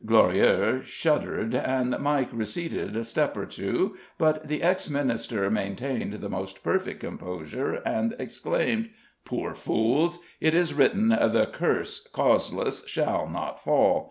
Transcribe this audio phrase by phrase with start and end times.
[0.03, 6.27] Glorieaux shuddered, and Mike receded a step or two: but the ex minister maintained the
[6.27, 8.89] most perfect composure, and exclaimed:
[9.25, 10.17] "Poor fools!
[10.39, 13.99] It is written, 'The curse, causeless, shall not fall.'